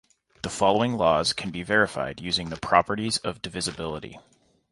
[0.41, 4.17] The following laws can be verified using the properties of divisibility.